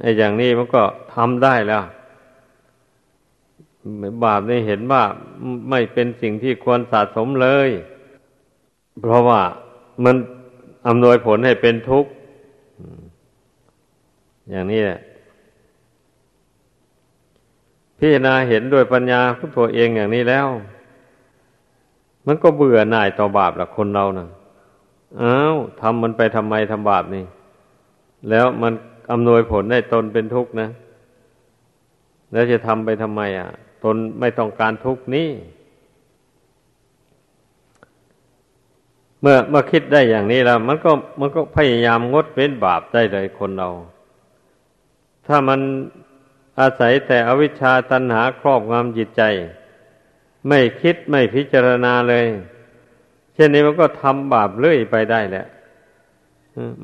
[0.00, 0.82] ไอ้อย่างนี้มันก็
[1.14, 1.82] ทำได้แล้ว
[4.24, 5.02] บาปนี่เห็นว่า
[5.70, 7.68] ไม่เป็นสิ่งที่ควรสะสมเลย
[9.00, 9.40] เพราะว่า
[10.04, 10.16] มัน
[10.86, 12.10] อำนวยผลให้เป็นทุกข์
[14.50, 15.00] อย่างนี้แหละ
[17.98, 20.48] พิจารณาเห็นโดยปัญญาของตัวเองอย่างนี้แล้ว
[22.26, 24.28] มันก็เบื่อหน่ายต่อบาปละคนเรานะ่ะ
[25.20, 27.24] อ้าวทำมันไปทำไมทำบาปนี่
[28.30, 28.72] แล้วมัน
[29.12, 30.68] อำนวยผลให้ตนเป็นทุกข์นะ
[32.32, 33.48] แล้วจะทำไปทำไมอะ
[33.84, 35.30] ตนไม่ต้องการทุกนี้
[39.20, 43.70] เมื่อเมื่อคิดได้อย่างนี้แล้ว มันก็มันก็พยายามงดเว้นบาปได้เลยคนเรา
[45.26, 45.60] ถ้ามัน
[46.60, 49.22] อาศัยแต่อวิชชาตัณหาครอบงำจิตใจ
[50.48, 52.26] ไม่คิดไม่พิจารณาเลย
[53.34, 55.46] เช่นนี้มันก็ทำบาปเรื่อยไปได้แหละ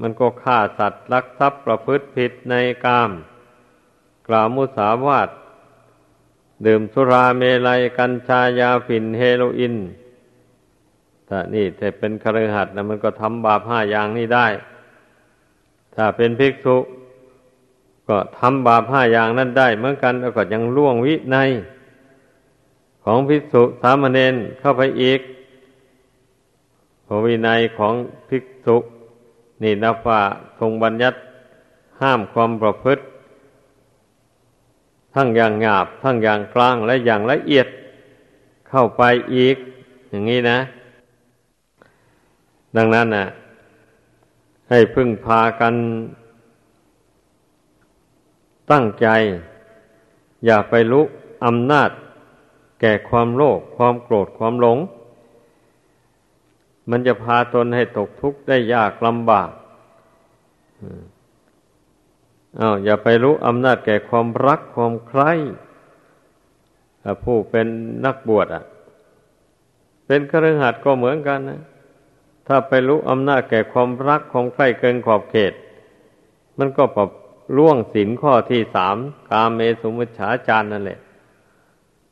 [0.01, 3.11] มันก็ฆ่าสัตว์ลักทรัพย์ประพฤติผิดในกาม
[4.29, 5.29] กล่าวมุสาวาท
[6.67, 9.77] ดื่มสุราเมลัยกัญชายาฝิ่นเฮโรอีน
[11.29, 14.47] ถ้านี่แต่เป็นคฤหัสถ์นะมันก็ทำบาปห้าอย่างนี้ได้
[15.95, 16.77] ถ้าเป็นภิกษุ
[18.09, 21.37] ก็ทำบาปห้าอย่างนั้นได้ เหมือนกันแล้วก็ยังล่วงวิใน
[23.05, 25.21] ของภิกษุสามเณรเข้าไปอีก
[27.07, 27.95] พระวินัยของ
[28.29, 28.77] ภิกษุ
[29.63, 30.23] นี่นับว่า
[30.59, 31.19] ทรงบัญญัติ
[32.01, 33.03] ห้ามความประพฤติ
[35.15, 37.67] ทั้งอย่างหยาบ ทั้งอย่างกลางและอย่างละเอียด
[38.69, 39.03] เข้าไป
[39.35, 39.57] อีก
[40.11, 40.59] อย่างนี้นะ
[42.77, 43.27] ดังนั้นนะ
[44.71, 45.75] ให้พึ่งพากัน
[48.71, 49.09] ตั้งใจ
[50.45, 51.09] อย่าไปลุก
[51.45, 51.91] อำนาจ
[52.81, 54.79] แก่ความโลภความโกรธความหลง
[56.91, 59.51] มันจะพาตนให้ตกทุกข์ได้ยากลำบาก
[62.59, 65.33] อา้าวอย่าไปรู้อำนาจแก่ความรักความใคร่
[67.25, 67.67] ผู้เป็น
[68.05, 68.65] นักบวชอะ
[70.07, 71.61] เป็นครือขัดก็เหมือนกันนะ
[72.47, 75.53] ถ้าไปรู้อำนาจแก่ความรักความใคร่เกินขอบเขต
[76.59, 77.11] มันก็ปรับ
[77.57, 78.97] ล่วงสินข้อที่สาม
[79.31, 80.99] กาเมสุมุฉาจารนั่นแหละ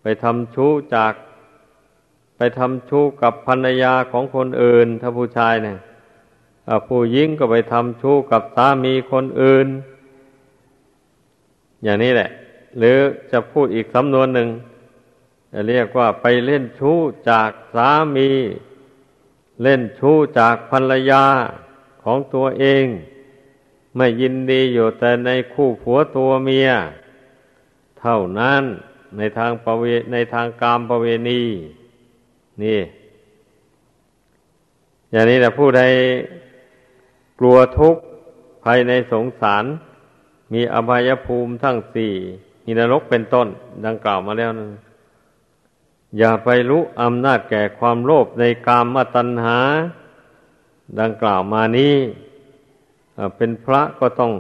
[0.03, 1.13] ไปทำชู้จาก
[2.37, 5.79] ไปทำชู้กับภรรยาของคนอื่น ถ้าผู้ชายเนี่ย
[6.89, 9.67] ผู้หญิงก็ไปทำชู้กับสามีคนอื่น
[11.83, 12.29] อย่างนี้แหละ
[12.79, 12.99] หรือ
[13.31, 14.49] จะพูดอีกสำนวนหนึ่ง
[15.53, 16.99] จะเรียกว่าไปเล่นชู้
[17.31, 18.31] จากสามี
[19.63, 21.25] เล่นชู้จากภรรยา
[22.03, 22.85] ของตัวเอง
[23.97, 26.71] ไม่ยินดีอยู่แต่ในคู่ผัวตัวเมีย
[28.01, 28.63] เท่านั้น
[29.17, 31.43] ในทางประเวในทางกามประเวณี
[32.63, 32.81] นี่
[35.11, 35.83] อย่างนี้แหละผู้ใด
[37.39, 38.03] กลัวทุกข์
[38.65, 39.65] ภายในสงสาร
[40.53, 42.15] มีอบายภูมิทั้งสี่
[42.65, 43.49] มีนรกเป็นต้น
[43.87, 44.71] ดังกล่าวมาแล้วนั้น
[46.19, 49.59] อย่าไปรู้อำนาจแก่ความโลภในกามมตัณหา
[51.01, 51.97] ดังกล่าวมานี้
[53.37, 54.33] เป็นพระก็ต้อง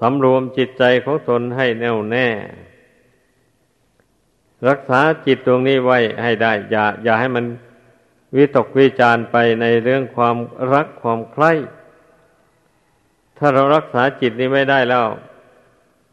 [0.00, 2.28] สำรวมจิตใจของตนให้แน่วแน่
[4.68, 7.44] รักษาจิตตรงนี้ไว้ให้ได้ อย่า อย่าให้มัน
[8.36, 10.36] วิตกวิจารไปในเรื่องความ
[10.72, 11.52] รักความใคร่
[13.38, 15.06] ถ้าเรารักษาจิตนี้ไม่ได้แล้ว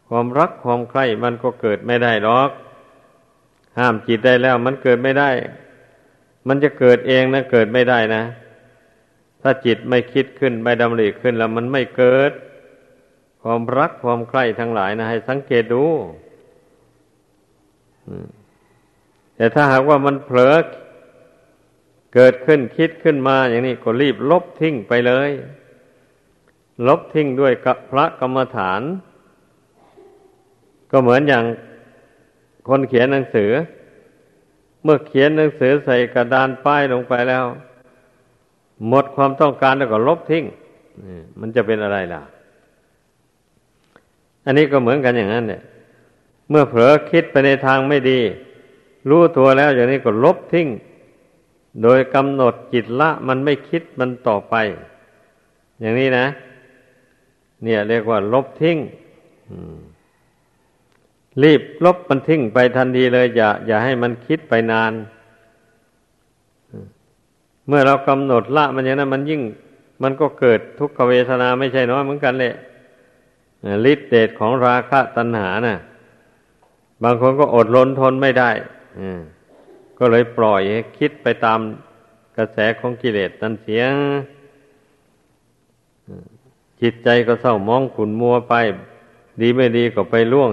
[0.08, 2.50] ความรักความใคร่มันก็เกิดไม่ได้หรอก
[3.78, 5.30] ห้ามจิตได้แล้วมันเกิดไม่ได้
[6.48, 8.22] มันจะเกิดเองนะเกิดไม่ได้นะ
[9.42, 12.32] ถ้าจิตไม่คิดขึ้นไม่ดำริขึ้นแล้วมันไม่เกิด
[13.42, 15.84] ความรักความใคร่ทั้งหลายนะให้สังเกตดู
[19.36, 20.56] แต่ถ้าหากว่ามันเผลอ
[22.14, 25.30] เกิดขึ้นคิดขึ้นมาอย่างนี้ก็รีบลบทิ้งไปเลย
[26.86, 27.52] ลบทิ้งด้วย
[27.90, 28.80] พระกรรมฐาน
[30.90, 31.44] ก็เหมือนอย่าง
[32.68, 33.50] คนเขียนหนังสือ
[34.82, 37.44] เมื่อเขียนหนังสือใส่กระดานป้ายลงไปแล้ว
[38.88, 40.44] หมดความต้องการแล้วก็ลบทิ้ง
[41.40, 42.22] มันจะเป็นอะไรล่ะ
[44.44, 45.62] อันนี้ก็เหมือนกันอย่างนั้นเนี่ย
[46.50, 48.20] เมื่อเผลอคิดไปในทางไม่ดี
[49.10, 50.68] รู้ตัวแล้วอย่างนี้ก็ลบทิ้ง
[51.82, 54.54] โดยกำหนดจิตละมันไม่คิดมันต่อไป
[55.80, 56.26] อย่างนี้นะ
[57.64, 58.78] เนี่ยเรียกว่า ลบทิ้ง
[61.42, 64.92] รีบลบมันทิ้งไปทันทีเลย อย่า อย่าให้มันคิดไปนาน
[67.66, 69.42] เมื่อเรากำหนดละมันอย่างนั้นมันยิ่ง
[70.02, 72.52] มันก็เกิดทุกขเวทนาไม่ใช่น้อยเหมือนกันเลย
[73.92, 75.78] ฤทธิเดชของราคะตัณหานะ่ะ
[77.02, 78.50] บางคนก็อดรนทนไม่ได้
[79.98, 81.60] ก็เลยปล่อยให้คิดไปตาม
[82.36, 83.92] กระแสของกิเลสตันเสียง
[86.80, 88.54] จิตใจก็เศร้ามองขุนมัวไป
[89.40, 90.50] ดีไม่ดีก็ไปล่วง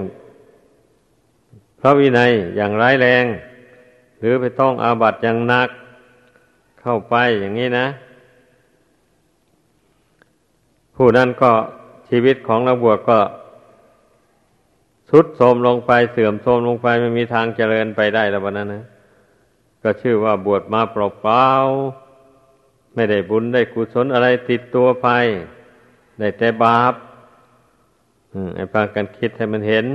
[1.79, 3.25] พระวินัยอย่างร้ายแรง
[4.19, 5.69] หรือไปต้องอาบัตอย่างหนัก
[6.81, 7.88] เข้าไปอย่างนี้นะ
[10.95, 11.51] ผู้นั้นก็
[12.09, 13.19] ชีวิตของนักบวชก็
[15.09, 18.83] สุดโทมลงไปเสื่อมโทมลงไปไม่มีทางเจริญไปได้แล้ววันนั้นนะ
[19.83, 25.09] ก็ชื่อว่าบวชมาเปล่าๆไม่ได้บุญได้กุศลอะไรติดตัวไป
[26.19, 26.93] ได้แต่บาป
[28.56, 29.86] ไอ้พากันคิดให้มันเห็น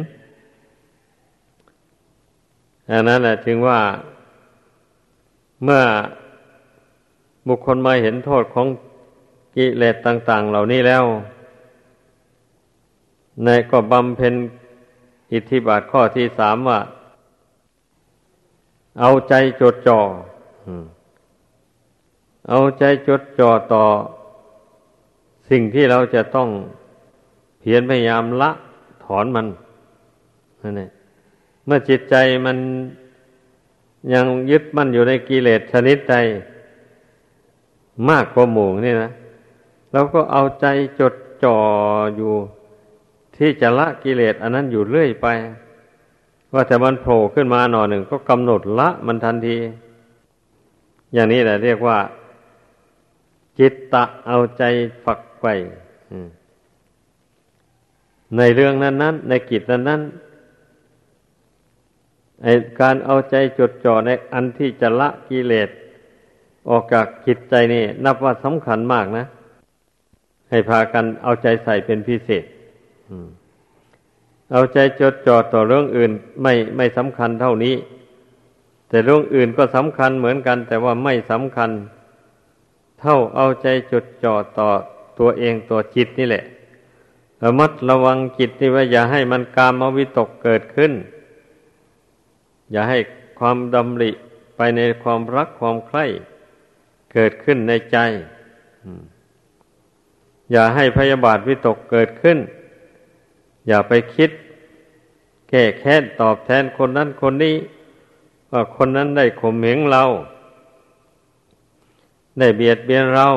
[2.91, 3.81] อันนั้นแหละจึงว่า
[5.65, 5.83] เมื่อ
[7.49, 8.67] บุคคลมาเห็นโทษของ
[9.55, 11.05] กิเลสต่าง ๆ เหล่านี้แล้ว
[13.45, 14.35] ในก็บำเพ็ญ
[15.33, 16.81] อิทธิบาทข้อที่สามว่า
[19.01, 20.01] เอาใจจดจ่อ
[22.49, 23.85] เอาใจจดจ่อต่อ
[25.51, 26.49] สิ่งที่เราจะต้อง
[27.61, 28.51] เพียรพยายามละ
[29.05, 29.47] ถอนมัน
[30.63, 30.91] นั่นเอง
[31.65, 32.15] เมื่อจิตใจ
[32.47, 32.57] มัน
[34.15, 36.17] ยังยึดมั่นอยู่ในกิเลสชนิดใด
[38.09, 39.11] มากกว่าหมู่นี่นะ
[39.93, 40.67] เราก็เอาใจ
[41.01, 41.57] จดจ่อ
[42.17, 42.33] อยู่
[43.37, 45.27] ที่จะละกิเลสอันนั้นอยู่เรื่อยไป
[46.53, 49.57] ว่าแต่มันโผล่ขึ้นมาหน่อหนึ่งก็กำหนดละมันทันที
[51.13, 51.99] อย่างนี้แหละเรียกว่า
[53.59, 54.63] จิตตะเอาใจ
[55.05, 55.47] ฝัก ไป
[58.37, 60.11] ในเรื่องนั้นๆในกิจนั้นๆ
[62.43, 62.47] ไอ
[62.81, 65.69] การเอาใจจดจ่อในอันที่จะละกิเลส
[66.71, 69.25] ออกจากจิตใจนี่ นับว่าสำคัญมากนะ
[70.51, 72.45] ให้พากันเอาใจใส่เป็นพิเศษ
[74.53, 77.75] เอาใจจดจ่อต่อเรื่องอื่นไม่ไม่สำคัญเท่านี้
[78.89, 81.71] แต่เรื่องอื่นก็สำคัญเหมือนกัน แต่ว่าไม่สำคัญ
[83.01, 84.69] เท่าเอาใจจดจ่อต่อ
[85.19, 86.45] ตัวเองตัวจิตนี่แหละ
[87.43, 90.93] ระมัดระวังจิตนี่ว่าอย่าให้มันกามวิตกเกิดขึ้น
[92.73, 92.99] อย่าให้
[93.39, 94.11] ความดำริ
[94.57, 96.05] ไปในความรักความใคร่
[97.13, 97.99] เกิดขึ้นในใจ
[100.53, 102.39] อย่าให้พยาบาทวิตกเกิดขึ้น
[103.67, 104.31] อย่าไปคิด
[105.49, 107.57] แก้แค้นตอบแทนคนนั้นคนนี้
[108.53, 110.05] ว่าคนนั้นได้ข่มเหงเรา
[112.39, 113.29] ได้เบียดเบียนเรา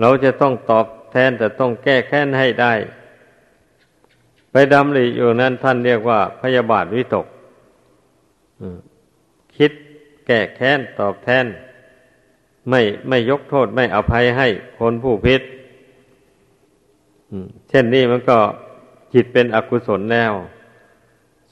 [0.00, 2.74] เราจะต้องตอบแทนแต่ต้องแก้แค้นให้ได้
[4.52, 7.26] ไปดำริอยู่นั้นท่านเรียกว่า พยาบาทวิตก
[9.56, 9.72] คิด
[10.26, 11.46] แก้แค้นตอบแทน
[12.70, 15.42] ไม่ไม่ยกโทษไม่อภัยให้คนผู้พิษ
[17.68, 18.38] เช่นนี้มันก็
[19.14, 20.32] จิตเป็นอกุศลแล้ว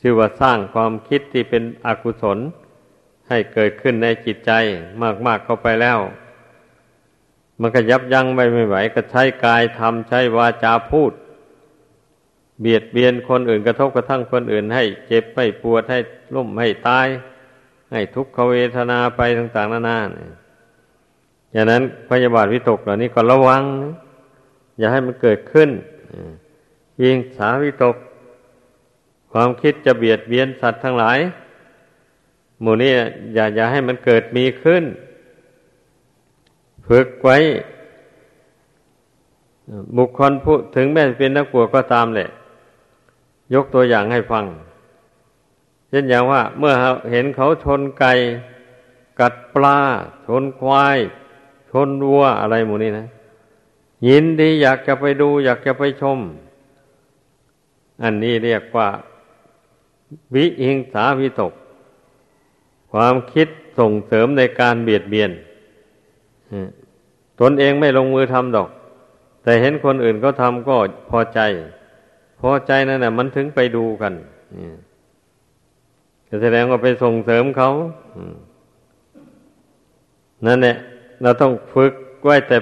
[0.00, 2.38] ชื่อว่าสร้างความคิดที่เป็นอกุศล
[3.28, 4.52] ให้เกิดขึ้นในจิตใจ
[5.26, 5.98] มาก ๆเข้าไปแล้ว
[7.60, 11.12] มันก็ยับยั้งไม่ไม่ไหว ก็ใช้กายทำใช้วาจาพูด
[12.60, 15.98] เบียดเบียนคนอื่นกระทบกระทั่งคนอื่น ให้เจ็บให้ปวดให้
[16.34, 17.06] ล้มให้ตาย
[17.92, 19.98] ให้ทุกขเวทนาไปต่างๆนานา
[21.52, 23.62] อย่างนั้นพยาบาทวิตกเหล่านี้ก็ระวัง
[24.78, 25.70] อย่าให้มันเกิดขึ้น
[27.02, 27.96] ยิงสาวิตก
[29.32, 31.18] ความคิดจะเบียดเบียนสัตว์ทั้งหลาย
[32.60, 32.92] หมู่นี้
[33.34, 34.84] อย่าอย่าให้มันเกิดมีขึ้น
[36.88, 37.36] ฝึกไว้
[39.96, 42.28] บุคคลผู้ถึงแม้เป็นนักบวชก็ตามแหละ
[43.54, 44.44] ยกตัวอย่างให้ฟัง
[45.88, 46.74] เช่นอย่างว่า เมื่อ
[47.10, 48.12] เห็นเขาชนไก่
[49.20, 49.78] กัดปลา
[50.26, 50.98] ชนควาย
[51.70, 53.06] ชนวัวอะไรหมูนี้นะ
[54.08, 56.18] ยินดีอยากจะไปดู อยากจะไปชม
[58.02, 58.88] อันนี้เรียกว่า
[60.34, 61.52] วิหิงสาวิตก
[62.92, 65.30] ความคิดส่งเสริมในการเบียดเบียน
[67.40, 68.68] ตนเองไม่ลงมือทำดอก
[69.42, 70.76] แต่เห็นคนอื่นเขาทำก็
[71.10, 71.40] พอใจ
[72.40, 74.12] พอใจนั่นแหละมันถึงไปดูกัน
[76.42, 77.70] แสดงว่าไปส่งเสริมเขา
[80.46, 80.76] นั่นแหละ
[81.22, 82.58] เราต้องฝึกไว้แต่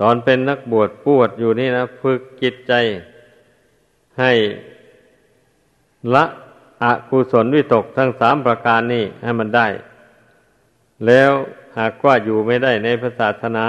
[0.00, 2.72] ตอนเป็นนักบวชปวดอยู่นี่นะฝึกจิตใจ
[4.20, 4.32] ให้
[6.14, 6.24] ละ
[6.82, 9.66] อกุศลวิตกทั้งสามประการนี้ให้มันได้
[11.06, 11.32] แล้ว
[11.78, 12.88] หากว่าอยู่ไม่ได้ใน
[13.20, 13.66] ศาสนา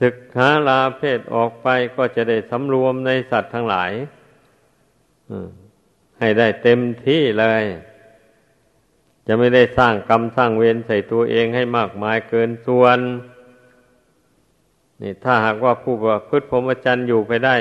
[0.00, 3.92] ศึกหาลาเพศออกไปก็จะได้สำรวมในสัตว์ทั้งหลาย
[6.18, 7.64] ให้ได้เต็มที่เลย
[9.26, 12.98] จะไม่ได้สร้างกรรมสร้างเวรใส่ตัวเองให้มากมายเกินส่วน
[15.02, 17.56] นี่ถ้าหากว่าผู้ประพฤติพรหมจรรย์อยู่ไปได้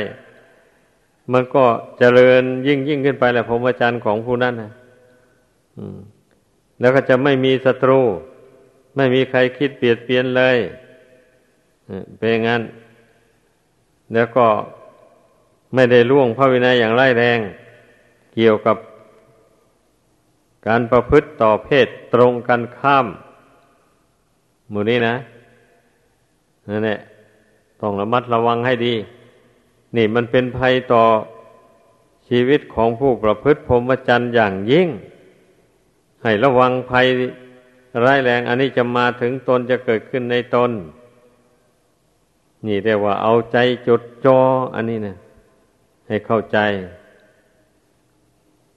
[1.33, 1.65] มันก็
[1.99, 4.71] เจริญยิ่งยิ่งขึ้นไปแหละพรหมจรรย์ของผู้นั้นนะ
[6.79, 8.01] แล้วก็จะไม่มีศัตรู
[8.95, 10.57] ไม่มีใครคิดเปลี่ยนเปลี่ยนเลย
[12.17, 12.61] เป็นงั้น
[14.13, 14.47] แล้วก็
[15.73, 17.39] ไม่ได้ล่วงพระวินัยอย่างไร้แรง
[18.35, 18.77] เกี่ยวกับ
[20.67, 23.07] การประพฤติต่อเพศตรงกันข้าม
[24.69, 25.15] หมู่นี้นะ
[26.69, 26.99] นั่นแหละ
[27.81, 28.93] ต้องระมัดระวังให้ดี
[29.95, 31.03] นี่มันเป็นภัยต่อ
[32.29, 34.87] ชีวิตของผู้ประพฤติพรหมจรรย์อย่างยิ่ง
[36.23, 37.05] ให้ระวังภัย
[38.03, 40.71] ร้ายแรงอันนี้จะมาถึงตนจะเกิดขึ้นในตน
[42.65, 44.37] นี่เรียกว่าเอาใจจดจอ่อ
[44.75, 45.15] อันนี้นะ
[46.07, 46.57] ให้เข้าใจ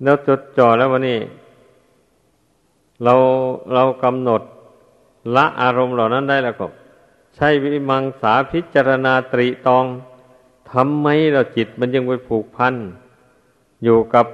[0.03, 1.19] แล้วจดจ่อแล้ววันนี้
[3.05, 3.15] เรา
[3.75, 4.43] เรากำหนด
[5.37, 6.67] ละอารมณ์เหล่านั้นได้แล้วก็
[7.37, 9.85] ใช้วิมังสาพิจารณาตรีตอง
[10.73, 12.75] ทำไมเราจิตมันยังไปผูกพัน
[13.85, 14.27] อยู่กับ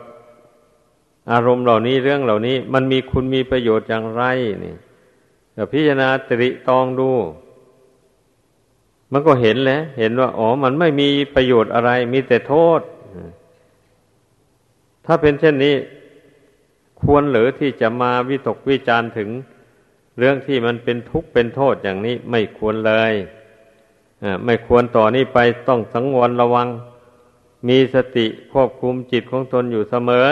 [1.33, 4.23] อารมณ์เหล่านี้เรื่องเหล่านี้ มันมีคุณมีประโยชน์อย่างไร
[4.65, 4.75] นี่
[5.73, 7.11] พิจารณาตริตองดู
[9.13, 12.81] มันก็เห็นแล้วเห็นว่าอ๋อมันไม่มีประโยชน์อะไร มีแต่โทษ
[15.07, 15.75] ถ้าเป็นเช่นนี้
[17.01, 19.29] ควรหรือที่จะมาวิตกวิจารถึง
[20.19, 23.15] เรื่องที่มันเป็นทุกข์เป็นโทษอย่างนี้ไม่ควรเลย
[24.45, 26.69] ไม่ควรต่อนนี้ไปต้องสังวรระวัง
[27.69, 30.29] มีสติควบคุมจิตของตนอยู่เสมอ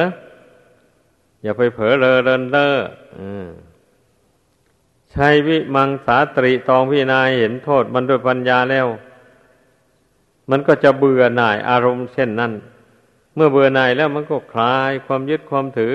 [1.43, 2.73] อย่าไปเผลอเลอเรินเล่อ
[5.11, 8.87] ใช้วิมังสาตรีตองพินายเห็นโทษมันด้วยปัญญาแล้ว
[10.51, 12.53] มันก็จะเบื่อหน่ายอารมณ์เช่นนั้น
[13.35, 15.95] เมื่อเบื่อหน่ายแล้วมันก็คลายความยึดความถือ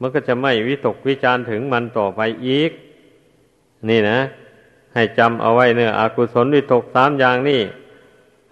[0.00, 2.70] มันก็จะไม่วิตกวิจารถึงมันต่อไปอีก
[3.88, 4.18] นี่นะ
[4.94, 7.62] ให้จำเอาไว้เนื้ออากุศลวิตกสามอย่างนี่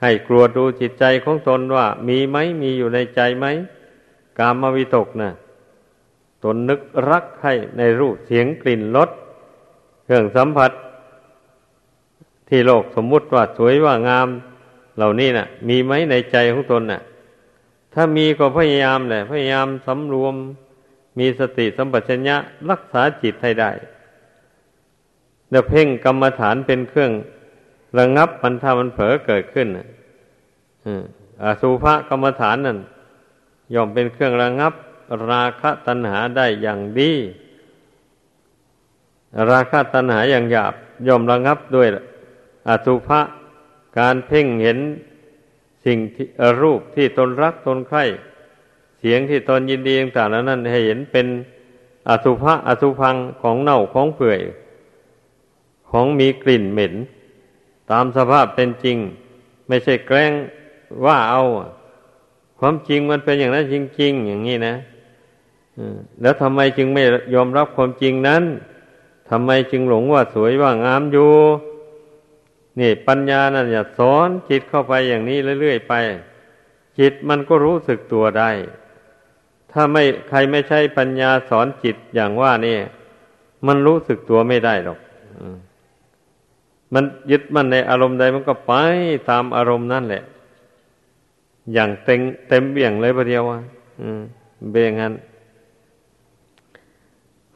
[0.03, 3.47] ให้กลัวดูจิตใจของตนว่า มีไหมมีอยู่ในใจไหม
[4.39, 5.33] กามวิตกนะ่ะ
[6.45, 6.81] ตนนึก
[7.11, 9.11] รักให้ในรูปเสียงกลิ่นรส
[10.05, 10.73] เครื่องสัมผัส
[12.49, 14.29] ที่โลกสมมุติว่าสวยว่างาม
[14.97, 17.01] เหล่านี้นะ่ะ มีไหมในใจของตนนะ่ะ
[17.95, 20.35] ถ้ามีก็พยายามแหละ พยายามสำรวม
[21.19, 22.37] มีสติสัมปชัญญะ
[22.71, 23.71] รักษาจิตให้ได้
[25.51, 27.13] เดี๋ยวเพ่งกรรมฐานเป็นเครื่อง
[27.99, 29.69] ระงับมันถ้ามันเผลอเกิดขึ้น
[31.43, 32.79] อาสุภกรรมฐานนั่น
[33.75, 34.73] ย่อมเป็นเครื่องระงับ
[35.31, 37.13] ราคะตัณหาได้อย่างดี
[39.51, 40.75] ราคะตัณหาอย่างหยาบ
[41.07, 41.89] ย่อมระงับด้วย
[42.69, 43.21] อสุภะ
[43.99, 44.79] การเพ่งเห็น
[45.85, 45.99] สิ่ง
[46.63, 48.05] รูปที่ตนรักตนใคร่
[48.99, 51.27] เสียงที่ตนยินดีต่างๆนั้น ให้เห็นเป็น
[52.09, 54.41] อสุภะอสุพังของเน่าของเปื่อย
[55.91, 56.95] ของมีกลิ่นเหม็น
[57.91, 58.97] ตามสภาพเป็นจริง
[59.69, 60.33] ไม่ใช่แกล้ง
[61.05, 61.43] ว่าเอา
[62.59, 64.75] ความจริงมันเป็นอย่างนั้นจริง ๆ อย่างนี้นะ
[66.23, 67.03] แล้วทำไมจึงไม่
[67.35, 68.43] ยอมรับความจริงนั้น
[69.31, 71.33] ทำไมจึงหลงว่าสวยว่างามอยู่
[72.81, 75.95] นี่ปัญญานั่นอย่าสอนจิตเข้าไปอย่างนี้เรื่อยๆไป
[76.99, 78.51] จิตมันก็รู้สึกตัวได้
[79.73, 82.77] ถ้าไม่ใครไม่ใช่ปัญญาสอนจิตอย่างว่านี่
[83.67, 84.99] มันรู้สึกตัวไม่ได้หรอก
[86.95, 88.73] มันยึดมันในอารมณ์ใดมันก็ไป
[89.31, 90.23] ตามอารมณ์นั่นแหละ
[91.73, 93.59] อย่างเต็งเต็มเบี่ยงเลยประเดียวว่า
[94.01, 94.21] อืม
[94.73, 95.13] เบี่ยงงั้น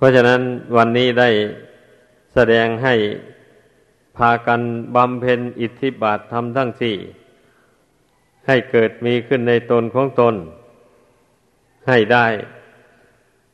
[0.02, 0.40] ราะฉะนั้น
[0.76, 1.28] วันนี้ได้
[2.34, 2.94] แสดงให้
[4.16, 4.60] พากัน
[4.94, 6.96] บำเพ็ญอิทธิบาททำทั้งสี่
[8.46, 10.34] ให้เกิดมีขึ้นในตนของตน
[11.88, 12.26] ให้ได้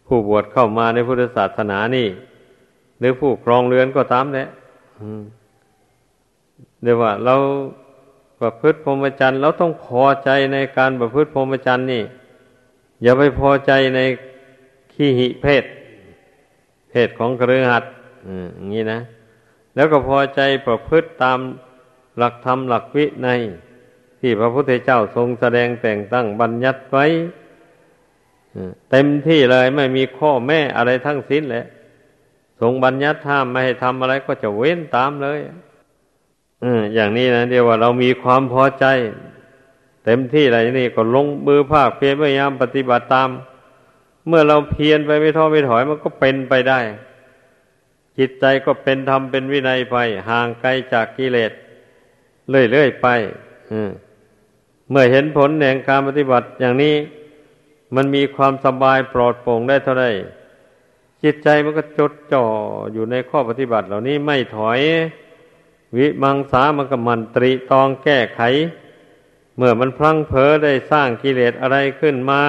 [0.07, 2.09] ผู้บวชเข้ามาในพุทธศาสนานี่
[2.99, 4.49] หรือผู้ครองเรือนก็ตามแหละ
[6.83, 7.35] เดี๋ยวว่าเรา
[8.41, 12.03] ประพฤติพรหมจรรย์เราต้องพอใจในการประพฤติพรหมจรรย์นี่
[13.03, 14.01] อย่าไปพอใจใน
[14.93, 15.65] ขี้หิเพศ
[17.07, 17.85] ศของเครือขัด
[18.57, 19.01] อย่างนี้นะ
[19.75, 21.39] แล้วก็พอใจประพฤติตาม
[22.19, 23.29] หลักธรรมหลักวิใน
[24.21, 27.07] ที่พระพุทธเจ้าทรงแสดงแต่งตั้งบัญญัติไว้
[28.91, 31.67] เต็มที่เลยไม่มีข้อแม่อะไรทั้งสิ้นแหละ
[32.61, 35.41] ทรงบัญญัติห้ามไม่ให้ทำอะไรก็จะเว้นตามเลย
[36.95, 38.87] อย่างนี้นะเดียวว่าเรามีความพอใจ
[40.05, 43.29] เต็มที่อะไรนี่ก็ลงมือภาคเพียรพยายามปฏิบัติตาม
[44.27, 46.81] เมื่อเราเพียรไปไม่ท้อไม่ถอยมันก็เป็นไปได้
[48.19, 49.97] จิตใจก็เป็นธรรมเป็นวินัยไป
[50.29, 51.53] ห่างไกลจากกิเลส
[52.49, 53.07] เรื่อยๆไป
[54.91, 56.95] เมื่อเห็นผลแห่งการปฏิบัติอย่างนี้
[57.95, 60.07] มันมีความสบายปลอดโปร่งได้เท่าไร
[61.23, 62.47] จิตใจมันก็จดจ่อ
[62.93, 64.81] อยู่ในข้อปฏิบัติเหล่านี้ไม่ถอย
[65.97, 68.41] วิมังสามันก็มันตรีตองแก้ไข
[69.57, 72.43] เมื่อมันพลั้งเผลอได้สร้างกิเลสอะไรขึ้นมา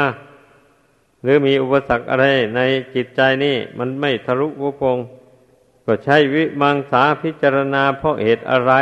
[1.22, 2.60] หรือมีอุปสรรคอะไรใน
[2.96, 4.98] จิตใจนี่มันไม่ทะลุวุโพง
[5.86, 8.74] ก็ใช้วิมังสาพิจารณาเพราะเหตุอะไร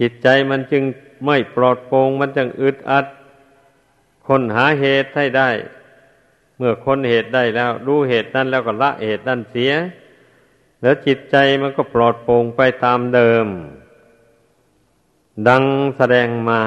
[0.00, 0.84] จิตใจมันจึง
[1.26, 3.06] ไม่ปลอดโปร่งมันจึงอึดอัด
[4.26, 5.50] คนหาเหตุให้ได้
[6.56, 9.72] เมื่อคนเหตุได้แล้วรู้เหตุนั้นแล้วก็ละเหตุนั้นเสีย
[10.82, 13.46] แล้วจิตใจมันก็ปลอดโปร่งไปตามเดิม
[15.48, 15.64] ดัง
[15.96, 16.62] แสดงมา